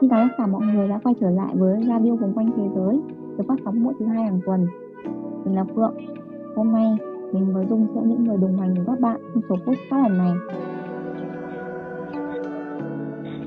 [0.00, 2.62] Xin chào tất cả mọi người đã quay trở lại với Radio Vòng Quanh Thế
[2.74, 3.00] Giới,
[3.38, 4.66] được phát sóng mỗi thứ hai hàng tuần.
[5.44, 5.94] Mình là Phượng.
[6.56, 6.96] Hôm nay,
[7.32, 10.18] mình và Dung sẽ những người đồng hành cùng các bạn trong số podcast lần
[10.18, 10.32] này.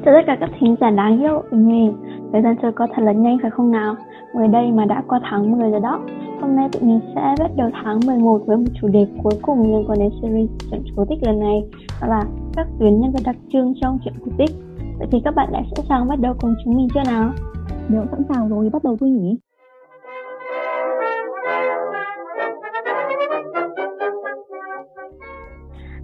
[0.06, 1.94] Chào tất cả các thính giả đáng yêu của mình.
[2.32, 3.96] Thời gian trôi qua thật là nhanh, phải không nào?
[4.36, 6.00] Mới đây mà đã qua tháng 10 rồi đó.
[6.42, 9.62] Hôm nay tụi mình sẽ bắt đầu tháng 11 với một chủ đề cuối cùng
[9.62, 11.64] liên quan đến series chuyện cổ tích lần này,
[12.02, 12.24] đó là
[12.56, 14.52] các tuyến nhân vật đặc trưng trong chuyện cổ tích.
[15.02, 17.32] Vậy thì các bạn đã sẵn sàng bắt đầu cùng chúng mình chưa nào?
[17.90, 19.38] Nếu sẵn sàng rồi thì bắt đầu thôi nhỉ?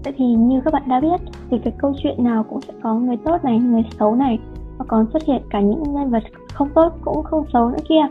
[0.03, 2.93] Vậy thì như các bạn đã biết thì cái câu chuyện nào cũng sẽ có
[2.93, 4.39] người tốt này, người xấu này
[4.77, 6.23] và còn xuất hiện cả những nhân vật
[6.53, 8.07] không tốt cũng không xấu nữa kia.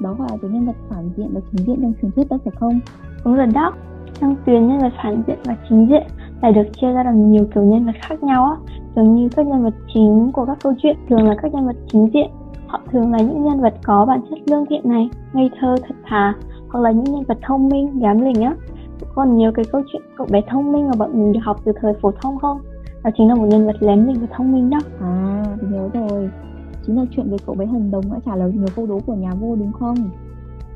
[0.00, 2.38] Đó gọi là tuyến nhân vật phản diện và chính diện trong truyền thuyết đó
[2.44, 2.80] phải không?
[3.24, 3.72] Đúng rồi đó.
[4.20, 6.02] Trong tuyến nhân vật phản diện và chính diện
[6.42, 8.56] lại được chia ra làm nhiều kiểu nhân vật khác nhau á.
[8.96, 11.76] Dường như các nhân vật chính của các câu chuyện thường là các nhân vật
[11.92, 12.30] chính diện.
[12.66, 15.94] Họ thường là những nhân vật có bản chất lương thiện này, ngây thơ, thật
[16.04, 16.34] thà
[16.68, 18.54] hoặc là những nhân vật thông minh, dám lình á
[19.14, 21.72] còn nhiều cái câu chuyện cậu bé thông minh mà bọn mình được học từ
[21.80, 22.58] thời phổ thông không
[23.04, 26.30] đó chính là một nhân vật lém lình và thông minh đó À, nhớ rồi.
[26.86, 29.14] Chính là chuyện về cậu bé Hần Đồng đã trả lời nhiều câu đố của
[29.14, 29.96] nhà vua đúng không?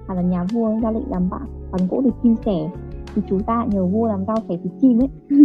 [0.08, 2.70] Hay là nhà vua ra lệnh làm bạn bằng gỗ được chia sẻ
[3.14, 5.08] thì chúng ta nhờ vua làm rau sẻ thịt chim ấy.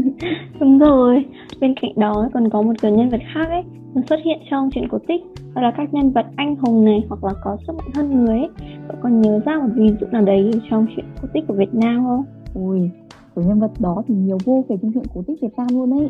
[0.60, 1.26] đúng rồi
[1.62, 4.70] bên cạnh đó còn có một kiểu nhân vật khác ấy nó xuất hiện trong
[4.74, 5.22] chuyện cổ tích
[5.56, 8.40] đó là các nhân vật anh hùng này hoặc là có sức mạnh hơn người
[8.40, 8.50] ấy
[8.88, 11.74] cậu còn nhớ ra một ví dụ nào đấy trong chuyện cổ tích của Việt
[11.74, 12.24] Nam không
[12.54, 12.90] Ui,
[13.36, 16.00] kiểu nhân vật đó thì nhiều vô kể trong chuyện cổ tích Việt Nam luôn
[16.00, 16.10] ấy.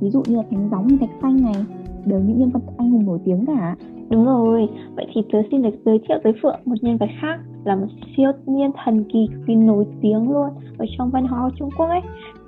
[0.00, 1.64] Ví dụ như là Thánh Gióng Thạch Xanh này,
[2.06, 3.76] đều những nhân vật anh hùng nổi tiếng cả.
[4.10, 7.40] Đúng rồi, vậy thì tớ xin được giới thiệu tới Phượng một nhân vật khác
[7.64, 11.50] là một siêu nhiên thần kỳ cực kỳ nổi tiếng luôn ở trong văn hóa
[11.58, 12.00] Trung Quốc ấy.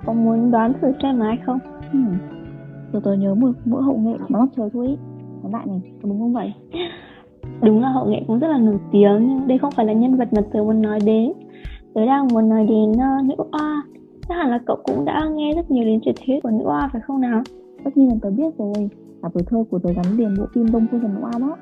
[0.05, 1.59] Có muốn đoán thử xem là ai không?
[1.91, 2.17] Hmm.
[2.91, 4.95] Tôi tớ nhớ một mỗi hậu nghệ nó mặt trời thôi ý.
[5.43, 6.53] Các bạn này, có đúng không vậy?
[7.61, 10.17] Đúng là hậu nghệ cũng rất là nổi tiếng nhưng đây không phải là nhân
[10.17, 11.33] vật mà tớ muốn nói đến.
[11.93, 13.83] Tớ đang muốn nói đến uh, nữ oa.
[14.27, 16.89] Chắc hẳn là cậu cũng đã nghe rất nhiều đến truyền thuyết của nữ oa
[16.93, 17.41] phải không nào?
[17.83, 18.89] Tất nhiên là tớ biết rồi.
[19.21, 21.57] Cả tuổi thơ của tớ gắn liền bộ phim Đông Phương Thần Nữ Oa đó.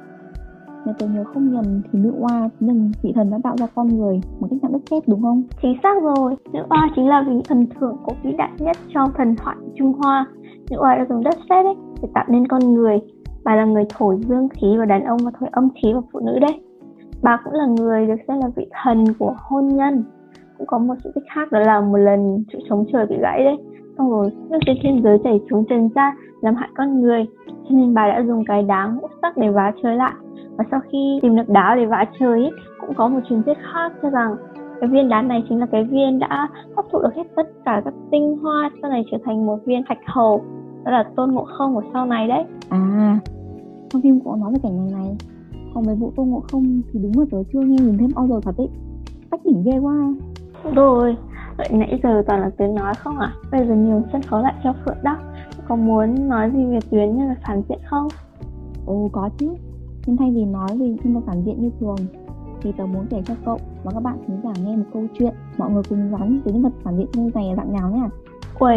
[0.86, 3.68] Nếu tớ nhớ không nhầm thì nữ oa chính là vị thần đã tạo ra
[3.76, 5.44] con người một cách chạm đất chết đúng không?
[5.62, 9.12] Chính xác rồi, nữ oa chính là vị thần thượng cổ vĩ đại nhất trong
[9.18, 10.26] thần thoại Trung Hoa.
[10.72, 13.00] Nữ oa đã dùng đất sét ấy để tạo nên con người.
[13.44, 16.20] Bà là người thổi dương khí vào đàn ông và thổi âm khí vào phụ
[16.20, 16.62] nữ đấy.
[17.24, 20.04] Bà cũng là người được xem là vị thần của hôn nhân.
[20.58, 23.44] Cũng có một sự tích khác đó là một lần trụ chống trời bị gãy
[23.44, 23.58] đấy.
[23.98, 27.26] Xong rồi nước trên thiên giới chảy xuống trần gian làm hại con người.
[27.48, 30.14] Cho nên bà đã dùng cái đá ngũ sắc để vá trời lại
[30.58, 32.52] và sau khi tìm được đá để vã trời ấy,
[32.82, 34.36] cũng có một truyền thuyết khác cho rằng
[34.82, 37.82] cái viên đá này chính là cái viên đã hấp thụ được hết tất cả
[37.86, 40.42] các tinh hoa sau này trở thành một viên thạch hầu
[40.86, 43.20] đó là tôn ngộ không của sau này đấy À,
[43.90, 45.16] trong phim cũng nói về cảnh này này.
[45.74, 48.28] Còn về vụ Tôn Ngộ Không thì đúng là tớ chưa nghe nhìn thêm bao
[48.28, 48.70] giờ thật ấy.
[49.32, 49.94] Cách đỉnh ghê quá.
[50.76, 51.18] rồi
[51.58, 54.54] vậy nãy giờ toàn là tiếng nói không à bây giờ nhiều sân khấu lại
[54.64, 55.18] cho phượng đó
[55.68, 58.08] có muốn nói gì về tuyến như là phản diện không
[58.86, 59.56] Ồ có chứ.
[60.06, 61.96] Nhưng thay vì nói về nhân vật phản diện như thường
[62.62, 65.34] thì tớ muốn kể cho cậu và các bạn khán giả nghe một câu chuyện
[65.58, 68.10] mọi người cùng đoán về nhân vật phản diện trong này là dạng nào nhá.
[68.60, 68.74] Ui,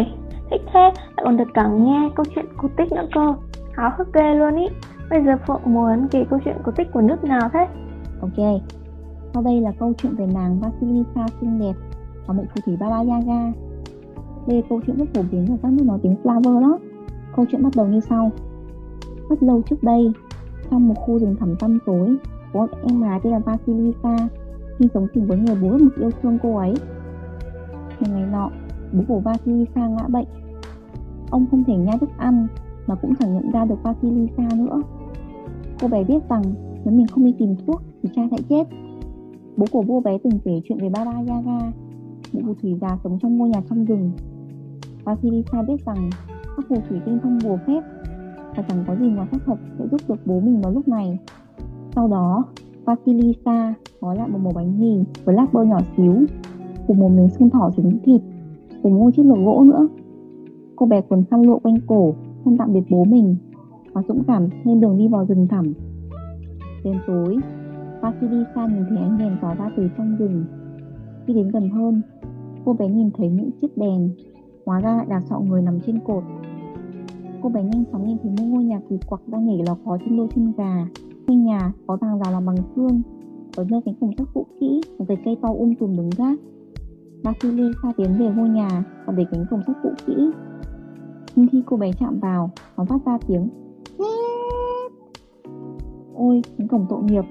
[0.51, 3.33] thích thế, lại còn được cả nghe câu chuyện cổ tích nữa cơ
[3.73, 4.67] Háo hức ghê luôn ý
[5.09, 7.67] Bây giờ Phượng muốn kể câu chuyện cổ tích của nước nào thế?
[8.21, 8.61] Ok.
[9.33, 11.73] Sau đây là câu chuyện về nàng Vasilisa xinh đẹp
[12.29, 13.53] và mệnh phù thủy Baba Yaga.
[14.47, 16.79] Đây là câu chuyện rất phổ biến ở các nước nói tiếng Slaver đó.
[17.35, 18.31] Câu chuyện bắt đầu như sau.
[19.29, 20.13] Rất lâu trước đây,
[20.71, 22.15] trong một khu rừng thẳm tăm tối,
[22.53, 24.17] có một em gái tên là Vasilisa
[24.79, 26.73] sinh sống cùng với người bố rất mực yêu thương cô ấy.
[27.99, 28.49] Một ngày nọ,
[28.93, 30.27] bố của Vasilisa ngã bệnh.
[31.29, 32.47] Ông không thể nhai thức ăn
[32.87, 34.81] mà cũng chẳng nhận ra được Vasilisa nữa.
[35.81, 36.41] Cô bé biết rằng
[36.85, 38.63] nếu mình không đi tìm thuốc thì cha sẽ chết.
[39.57, 41.71] Bố của cô bé từng kể chuyện về Baba Yaga,
[42.41, 44.11] một phù thủy già sống trong ngôi nhà trong rừng.
[45.03, 46.09] Vasilisa biết rằng
[46.57, 47.81] các phù thủy tinh thông bùa phép
[48.55, 51.19] và chẳng có gì ngoài phép thuật sẽ giúp được bố mình vào lúc này.
[51.95, 52.43] Sau đó,
[52.85, 56.15] Vasilisa gói lại một mẩu bánh mì với lát bơ nhỏ xíu,
[56.87, 58.21] cùng một miếng xương thỏ trứng thịt,
[58.83, 59.87] cùng một chiếc lược gỗ nữa.
[60.75, 62.13] Cô bé quần khăn lụa quanh cổ,
[62.43, 63.35] không tạm biệt bố mình
[63.93, 65.73] và dũng cảm lên đường đi vào rừng thẳm.
[66.83, 67.37] Đến tối,
[68.01, 70.45] Vasilisa nhìn thấy ánh đèn tỏa ra từ trong rừng.
[71.27, 72.01] Khi đến gần hơn,
[72.69, 74.09] cô bé nhìn thấy những chiếc đèn,
[74.65, 76.23] hóa ra lại là sọ người nằm trên cột.
[77.41, 79.97] Cô bé nhanh chóng nhìn thấy một ngôi nhà kỳ quặc đang nhảy lò khó
[79.97, 80.87] trên đôi chân gà.
[81.27, 83.01] Ngôi nhà có tàng rào làm bằng xương,
[83.57, 86.39] ở nơi cánh cổng sắt cũ kỹ, một cái cây to um tùm đứng gác.
[87.23, 90.31] Vasilisa tiến về ngôi nhà và để cánh cổng sắt cũ kỹ.
[91.35, 93.47] Nhưng khi cô bé chạm vào, nó phát ra tiếng
[96.15, 97.25] Ôi, cánh cổng tội nghiệp.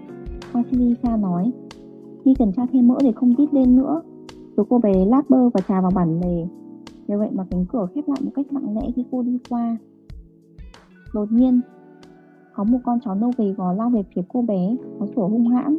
[0.53, 1.53] Vasilisa nói.
[2.25, 4.03] Đi cần tra thêm mỡ để không tít lên nữa.
[4.59, 6.47] Rồi cô bé lát bơ và trà vào bản lề.
[7.07, 9.77] như vậy mà cánh cửa khép lại một cách lặng lẽ khi cô đi qua.
[11.15, 11.61] Đột nhiên,
[12.55, 15.49] có một con chó nâu gầy gò lao về phía cô bé, nó sủa hung
[15.49, 15.79] hãn.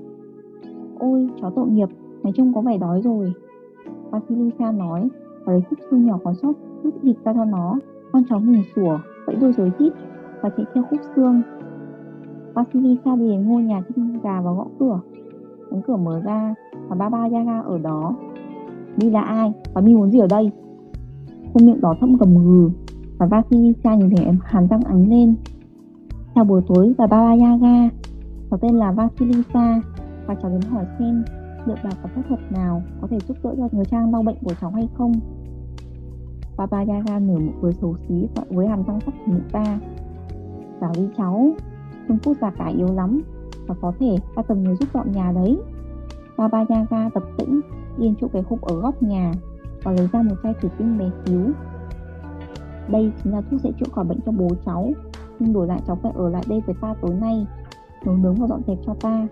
[0.99, 1.89] Ôi, chó tội nghiệp,
[2.23, 3.33] mày trông có vẻ đói rồi.
[4.11, 5.09] Vasilisa nói,
[5.45, 6.53] và lấy khúc xương nhỏ còn sót
[6.83, 7.79] rút thịt ra cho nó.
[8.11, 9.93] Con chó ngừng sủa, vẫy đôi rồi rít
[10.41, 11.41] và chạy theo khúc xương.
[12.53, 14.99] Vasilisa đi đến ngôi nhà chân gà và gõ cửa.
[15.71, 16.55] Cánh cửa mở ra
[16.89, 18.15] và ba ba Yaga ở đó.
[18.97, 19.53] Mi là ai?
[19.73, 20.51] Và Mi muốn gì ở đây?
[21.53, 22.69] Khuôn miệng đỏ thẫm gầm gừ
[23.17, 25.35] và Vasilisa nhìn thấy em hàn răng ánh lên.
[26.35, 27.89] Chào buổi tối và Baba Yaga.
[28.49, 29.81] Cháu tên là Vasilisa
[30.27, 31.23] và cháu đến hỏi xem
[31.65, 34.37] liệu bà có phép thuật nào có thể giúp đỡ cho người trang đau bệnh
[34.43, 35.13] của cháu hay không.
[36.57, 39.79] Baba Yaga nở một cười xấu xí với hàm răng sắc của mụ ta.
[40.81, 41.51] bảo đi cháu,
[42.07, 43.21] Trung Quốc già cả yếu lắm
[43.67, 45.59] và có thể ta cần người giúp dọn nhà đấy.
[46.37, 47.61] Baba Yaga tập tĩnh
[47.99, 49.31] yên chỗ cái hộp ở góc nhà
[49.83, 51.41] và lấy ra một chai thủy tinh bé xíu.
[52.87, 54.91] Đây chính là thuốc sẽ chữa khỏi bệnh cho bố cháu,
[55.39, 57.47] nhưng đổi lại cháu phải ở lại đây với ta tối nay,
[58.05, 59.27] nấu nướng và dọn dẹp cho ta.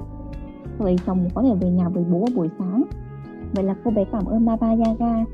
[0.77, 2.83] Sau đấy cháu có thể về nhà với bố vào buổi sáng.
[3.53, 5.25] Vậy là cô bé cảm ơn Baba Yaga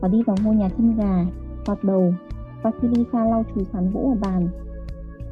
[0.00, 1.26] và đi vào ngôi nhà chân gà,
[1.66, 2.12] quạt đầu.
[2.62, 4.48] và Kirisa lau chùi sàn gỗ ở bàn.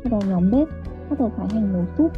[0.04, 0.68] Sau đó nhóm bếp
[1.10, 2.12] bắt đầu phải hành nấu súp.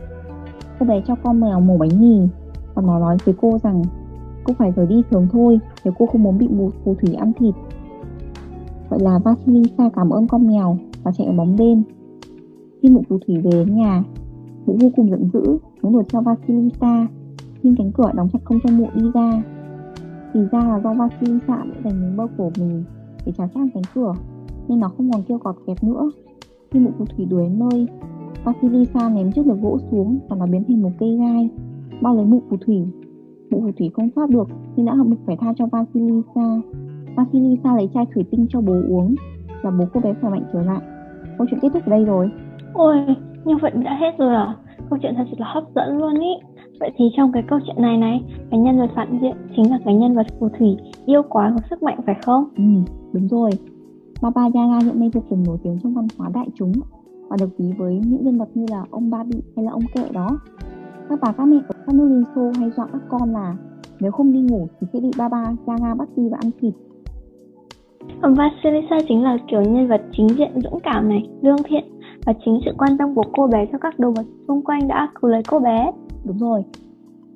[0.79, 2.29] Cô bé cho con mèo mổ bánh mì
[2.75, 3.83] và nó nói với cô rằng
[4.51, 7.33] cô phải rời đi sớm thôi nếu cô không muốn bị một phù thủy ăn
[7.39, 7.55] thịt.
[8.89, 11.83] Vậy là Vasilisa cảm ơn con mèo và chạy ở bóng đêm.
[12.83, 14.05] Khi mụ phù thủy về đến nhà,
[14.67, 17.07] mụ vô cùng giận dữ, muốn đuổi theo Vasilisa,
[17.63, 19.43] nhưng cánh cửa đóng chặt không cho mụ đi ra.
[20.35, 22.85] Thì ra là do Vasilisa đã dành miếng bơ của mình
[23.27, 24.15] để trả sát cánh cửa,
[24.69, 26.11] nên nó không còn kêu cọt kẹt nữa.
[26.71, 27.87] Khi mụ phù thủy đuổi đến nơi,
[28.45, 31.51] Vasilisa ném chiếc lược gỗ xuống và nó biến thành một cây gai,
[32.03, 32.87] bao lấy mụ phù thủy.
[33.51, 36.61] Phù thủy không thoát được nhưng đã hợp lực phải tha cho Vasilisa.
[37.17, 39.15] Vasilisa lấy chai thủy tinh cho bố uống
[39.63, 40.81] và bố cô bé khỏe mạnh trở lại.
[41.39, 42.31] Câu chuyện kết thúc ở đây rồi.
[42.73, 42.97] Ôi,
[43.45, 44.57] như vậy đã hết rồi à?
[44.91, 46.31] Câu chuyện thật sự là hấp dẫn luôn ý.
[46.81, 49.79] Vậy thì trong cái câu chuyện này này, cái nhân vật phản diện chính là
[49.85, 50.77] cái nhân vật phù thủy
[51.07, 52.45] yêu quái có sức mạnh phải không?
[52.57, 52.63] Ừ,
[53.13, 53.51] đúng rồi.
[54.23, 56.73] Baba Yaga hiện nay vô cùng nổi tiếng trong văn hóa đại chúng
[57.29, 59.83] và được ví với những nhân vật như là ông Ba Bị hay là ông
[59.95, 60.29] Kệ đó.
[61.11, 63.57] Các bà các mẹ ở các nước Liên Xô hay dọa các con là
[64.01, 66.75] nếu không đi ngủ thì sẽ bị Baba Yaga bắt đi và ăn thịt.
[68.23, 71.85] Vasilisa chính là kiểu nhân vật chính diện dũng cảm này, lương thiện
[72.27, 75.09] và chính sự quan tâm của cô bé cho các đồ vật xung quanh đã
[75.21, 75.93] cứu lấy cô bé.
[76.25, 76.65] Đúng rồi.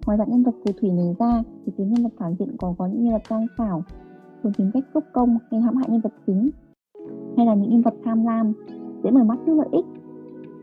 [0.07, 2.75] Ngoài dạng nhân vật phù thủy này ra thì cái nhân vật phản diện còn
[2.79, 3.83] có những nhân vật gian xảo,
[4.43, 6.51] thường tính cách cướp công hay hãm hại nhân vật chính,
[7.37, 8.53] hay là những nhân vật tham lam,
[9.05, 9.87] dễ mời mắt trước lợi ích.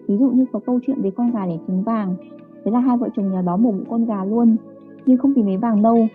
[0.07, 2.15] Ví dụ như có câu chuyện về con gà để trứng vàng,
[2.65, 4.55] thế là hai vợ chồng nhà đó mổ một con gà luôn,
[5.05, 6.07] nhưng không tìm thấy vàng đâu.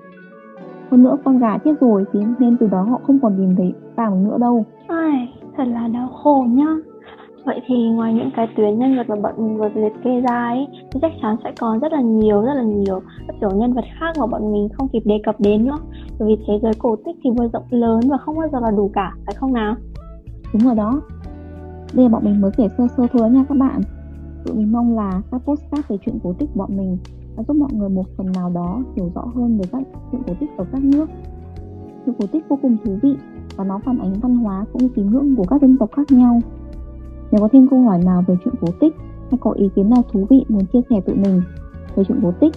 [0.91, 3.73] Hơn nữa con gà chết rồi thì nên từ đó họ không còn tìm thấy
[3.97, 4.65] vàng nữa đâu.
[4.87, 6.77] Ai, thật là đau khổ nhá.
[7.45, 10.49] Vậy thì ngoài những cái tuyến nhân vật mà bọn mình vừa liệt kê ra
[10.49, 13.73] ấy thì chắc chắn sẽ còn rất là nhiều rất là nhiều các kiểu nhân
[13.73, 15.79] vật khác mà bọn mình không kịp đề cập đến nữa.
[16.19, 18.71] Bởi vì thế giới cổ tích thì vừa rộng lớn và không bao giờ là
[18.71, 19.75] đủ cả, phải không nào?
[20.53, 21.01] Đúng rồi đó.
[21.95, 23.81] Đây là bọn mình mới kể sơ sơ thôi nha các bạn.
[24.47, 26.99] Tụi mình mong là các postcard về chuyện cổ tích của bọn mình
[27.37, 30.35] đã giúp mọi người một phần nào đó hiểu rõ hơn về các chuyện cổ
[30.41, 31.11] tích ở các nước.
[32.07, 33.17] Chuyện cổ tích vô cùng thú vị
[33.57, 36.07] và nó phản ánh văn hóa cũng như tín ngưỡng của các dân tộc khác
[36.11, 36.41] nhau.
[37.31, 38.95] Nếu có thêm câu hỏi nào về chuyện cổ tích
[39.31, 41.43] hay có ý kiến nào thú vị muốn chia sẻ tụi mình
[41.97, 42.53] về chuyện cổ tích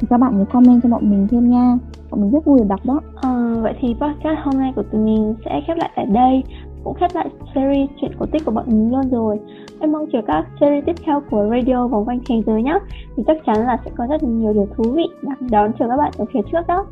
[0.00, 1.78] thì các bạn nhớ comment cho bọn mình thêm nha.
[2.10, 3.00] Bọn mình rất vui được đọc đó.
[3.20, 6.42] À, vậy thì podcast hôm nay của tụi mình sẽ khép lại tại đây
[6.84, 9.38] cũng khép lại series chuyện cổ tích của bọn mình luôn rồi.
[9.80, 12.78] Em mong chờ các series tiếp theo của radio vòng quanh thế giới nhé
[13.16, 15.96] thì chắc chắn là sẽ có rất nhiều điều thú vị đang đón chờ các
[15.96, 16.86] bạn ở phía trước đó.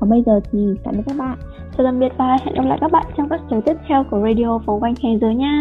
[0.00, 1.38] Còn bây giờ thì tạm biệt các bạn.
[1.76, 4.20] Chào tạm biệt và hẹn gặp lại các bạn trong các số tiếp theo của
[4.20, 5.60] radio vòng quanh thế giới nha.